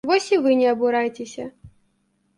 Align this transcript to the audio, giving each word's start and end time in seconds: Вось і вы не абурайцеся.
Вось 0.09 0.29
і 0.37 0.39
вы 0.45 0.55
не 0.61 0.71
абурайцеся. 0.71 1.45